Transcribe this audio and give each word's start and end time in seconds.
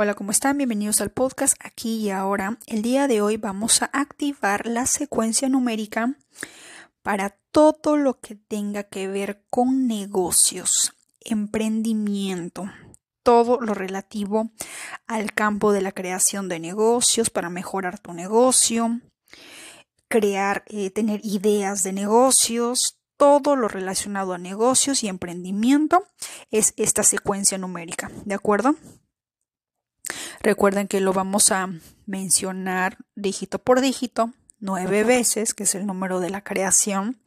Hola, 0.00 0.14
¿cómo 0.14 0.30
están? 0.30 0.56
Bienvenidos 0.56 1.00
al 1.00 1.10
podcast 1.10 1.56
aquí 1.58 1.96
y 1.96 2.10
ahora. 2.10 2.56
El 2.68 2.82
día 2.82 3.08
de 3.08 3.20
hoy 3.20 3.36
vamos 3.36 3.82
a 3.82 3.86
activar 3.86 4.68
la 4.68 4.86
secuencia 4.86 5.48
numérica 5.48 6.14
para 7.02 7.30
todo 7.50 7.96
lo 7.96 8.20
que 8.20 8.36
tenga 8.36 8.84
que 8.84 9.08
ver 9.08 9.42
con 9.50 9.88
negocios, 9.88 10.92
emprendimiento, 11.18 12.70
todo 13.24 13.58
lo 13.60 13.74
relativo 13.74 14.52
al 15.08 15.32
campo 15.32 15.72
de 15.72 15.82
la 15.82 15.90
creación 15.90 16.48
de 16.48 16.60
negocios 16.60 17.28
para 17.28 17.50
mejorar 17.50 17.98
tu 17.98 18.12
negocio, 18.12 19.00
crear, 20.06 20.62
eh, 20.68 20.90
tener 20.90 21.22
ideas 21.24 21.82
de 21.82 21.92
negocios, 21.92 23.00
todo 23.16 23.56
lo 23.56 23.66
relacionado 23.66 24.32
a 24.32 24.38
negocios 24.38 25.02
y 25.02 25.08
emprendimiento 25.08 26.06
es 26.52 26.72
esta 26.76 27.02
secuencia 27.02 27.58
numérica, 27.58 28.12
¿de 28.24 28.36
acuerdo? 28.36 28.76
Recuerden 30.40 30.88
que 30.88 31.00
lo 31.00 31.12
vamos 31.12 31.50
a 31.50 31.68
mencionar 32.06 32.98
dígito 33.14 33.58
por 33.58 33.80
dígito 33.80 34.32
nueve 34.60 35.04
veces, 35.04 35.54
que 35.54 35.64
es 35.64 35.74
el 35.74 35.86
número 35.86 36.20
de 36.20 36.30
la 36.30 36.42
creación. 36.42 37.20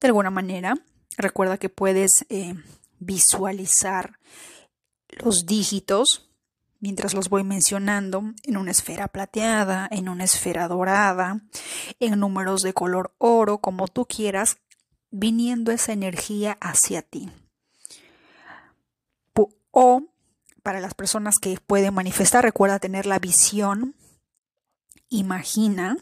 De 0.00 0.08
alguna 0.08 0.30
manera, 0.30 0.74
recuerda 1.16 1.58
que 1.58 1.68
puedes 1.68 2.24
eh, 2.28 2.54
visualizar 2.98 4.18
los 5.08 5.46
dígitos 5.46 6.28
mientras 6.80 7.14
los 7.14 7.28
voy 7.28 7.44
mencionando 7.44 8.24
en 8.42 8.56
una 8.56 8.72
esfera 8.72 9.06
plateada, 9.06 9.88
en 9.90 10.08
una 10.08 10.24
esfera 10.24 10.66
dorada, 10.66 11.40
en 12.00 12.18
números 12.18 12.62
de 12.62 12.74
color 12.74 13.14
oro, 13.18 13.58
como 13.58 13.86
tú 13.86 14.04
quieras, 14.04 14.56
viniendo 15.10 15.70
esa 15.70 15.92
energía 15.92 16.58
hacia 16.60 17.02
ti. 17.02 17.30
O 19.74 20.11
para 20.62 20.80
las 20.80 20.94
personas 20.94 21.38
que 21.38 21.58
pueden 21.66 21.94
manifestar, 21.94 22.44
recuerda 22.44 22.78
tener 22.78 23.06
la 23.06 23.18
visión, 23.18 23.94
imagina 25.08 25.96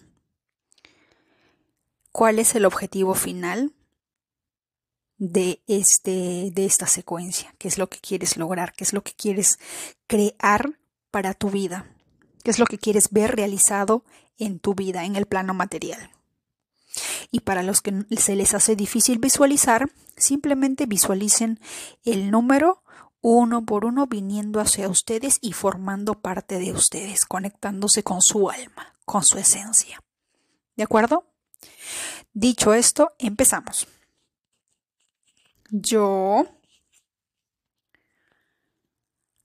cuál 2.13 2.39
es 2.39 2.55
el 2.55 2.65
objetivo 2.65 3.15
final 3.15 3.73
de, 5.17 5.63
este, 5.67 6.51
de 6.53 6.65
esta 6.65 6.87
secuencia, 6.87 7.55
qué 7.59 7.69
es 7.69 7.79
lo 7.79 7.89
que 7.89 7.99
quieres 7.99 8.37
lograr, 8.37 8.73
qué 8.73 8.85
es 8.85 8.93
lo 8.93 9.03
que 9.03 9.13
quieres 9.13 9.59
crear 10.07 10.79
para 11.11 11.35
tu 11.35 11.51
vida, 11.51 11.87
qué 12.43 12.51
es 12.51 12.59
lo 12.59 12.67
que 12.67 12.79
quieres 12.79 13.11
ver 13.11 13.37
realizado 13.37 14.05
en 14.39 14.59
tu 14.59 14.75
vida, 14.75 15.05
en 15.05 15.17
el 15.17 15.27
plano 15.27 15.55
material. 15.55 16.11
Y 17.31 17.41
para 17.41 17.63
los 17.63 17.81
que 17.81 18.05
se 18.17 18.35
les 18.35 18.55
hace 18.55 18.75
difícil 18.75 19.19
visualizar, 19.19 19.91
simplemente 20.17 20.87
visualicen 20.87 21.61
el 22.05 22.31
número 22.31 22.83
uno 23.23 23.65
por 23.65 23.85
uno 23.85 24.07
viniendo 24.07 24.61
hacia 24.61 24.89
ustedes 24.89 25.39
y 25.41 25.53
formando 25.53 26.21
parte 26.21 26.59
de 26.59 26.73
ustedes, 26.73 27.25
conectándose 27.27 28.03
con 28.03 28.23
su 28.23 28.51
alma, 28.51 28.95
con 29.05 29.25
su 29.25 29.39
esencia. 29.39 30.03
¿De 30.77 30.85
acuerdo? 30.85 31.27
Dicho 32.33 32.73
esto, 32.73 33.13
empezamos. 33.19 33.87
Yo 35.71 36.47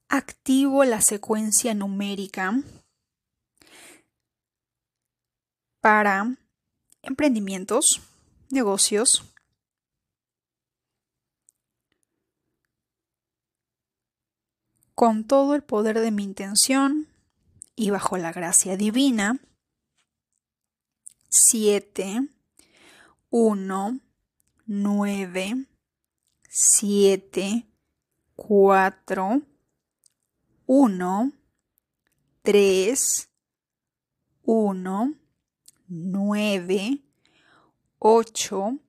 activo 0.07 0.85
la 0.85 1.01
secuencia 1.01 1.73
numérica 1.73 2.61
para 5.81 6.35
emprendimientos, 7.01 8.01
negocios, 8.49 9.34
con 14.95 15.25
todo 15.25 15.55
el 15.55 15.63
poder 15.63 15.99
de 15.99 16.11
mi 16.11 16.23
intención 16.23 17.07
y 17.75 17.89
bajo 17.89 18.17
la 18.17 18.31
gracia 18.31 18.77
divina. 18.77 19.39
7, 21.29 22.29
1, 23.29 23.99
9, 24.65 25.65
7, 26.49 27.67
4, 28.35 29.41
1, 30.65 31.31
3, 32.41 33.29
1, 34.43 35.13
9, 35.87 37.03
8, 37.99 38.79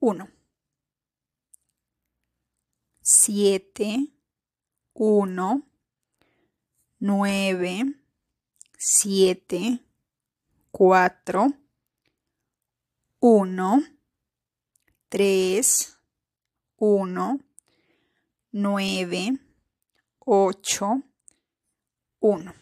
1, 0.00 0.28
7, 3.02 4.19
1, 4.94 5.62
9, 7.00 7.94
7, 8.76 9.80
4, 10.72 11.54
1, 13.20 13.82
3, 15.08 15.62
1, 16.78 17.40
9, 18.52 19.38
8, 20.26 21.02
1, 22.20 22.54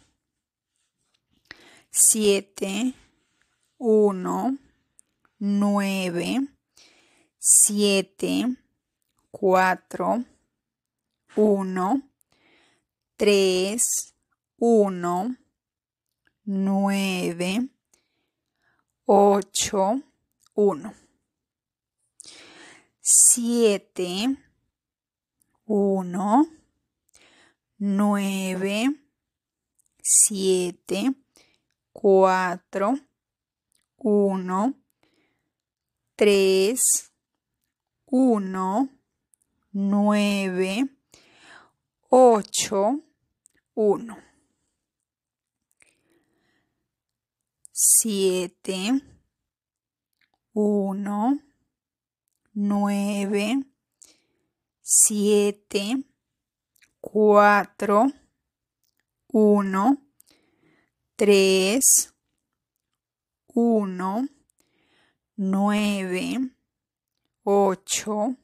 7, 1.90 2.94
1, 3.78 4.58
9, 5.40 6.48
7, 7.38 8.56
4, 9.32 10.24
1, 11.36 12.07
3, 13.18 13.76
1, 14.60 15.36
9, 16.46 17.68
8, 19.08 20.02
1. 20.54 20.94
7, 23.02 24.38
1, 25.66 26.46
9, 27.80 28.98
7, 30.00 31.16
4, 31.92 33.00
1, 33.98 34.74
3, 36.16 36.76
1, 38.06 38.88
9, 39.74 40.88
8, 42.10 43.07
1. 43.78 44.16
7, 47.70 49.00
1, 50.52 51.40
9, 52.56 53.64
7, 54.82 56.04
4, 57.02 58.12
1, 59.32 59.98
3, 61.16 61.80
1, 63.54 64.28
9, 65.38 66.50
8, 67.44 68.36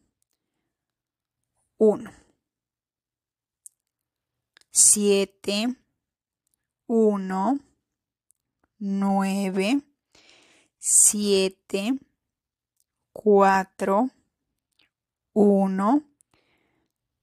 1. 1.78 2.23
7, 4.76 5.76
1, 6.88 7.60
9, 8.80 9.82
7, 10.80 12.00
4, 13.14 14.10
1, 15.32 16.02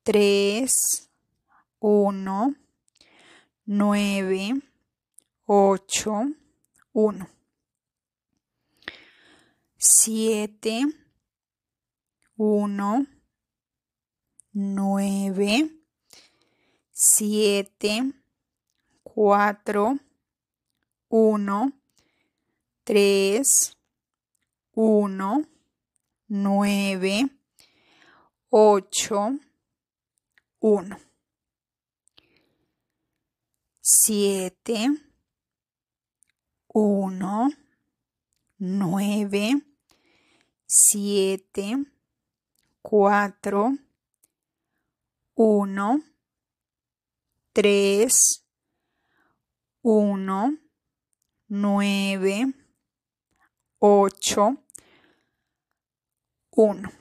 3, 0.06 0.68
1, 1.82 2.56
9, 3.68 4.62
8, 5.46 6.36
1. 6.94 7.28
7, 9.78 10.94
1, 12.38 13.08
9, 14.54 15.81
7, 16.94 18.14
4, 19.04 20.00
1, 21.10 21.74
3, 22.86 23.42
1, 24.76 25.48
9, 26.30 27.30
8, 28.52 29.40
1, 30.60 30.98
7, 33.82 34.98
1, 36.74 37.58
9, 38.60 39.62
7, 40.68 41.86
4, 42.84 43.78
1, 45.36 46.11
3, 47.54 48.46
uno, 49.82 50.58
nueve, 51.50 52.46
ocho, 53.80 54.64
uno, 56.52 56.92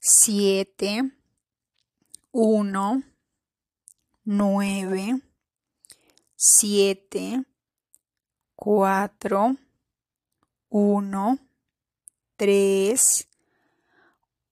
siete, 0.00 1.10
uno, 2.30 3.02
nueve, 4.24 5.20
siete, 6.34 7.44
cuatro, 8.54 9.56
uno, 10.70 11.38
tres, 12.36 13.28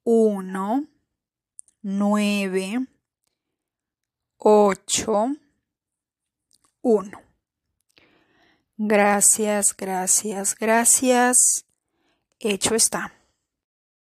uno, 0.03 0.87
nueve, 1.81 2.94
ocho, 4.47 5.29
uno. 6.83 7.23
Gracias, 8.77 9.75
gracias, 9.75 10.55
gracias. 10.55 11.65
Hecho 12.39 12.75
está. 12.75 13.15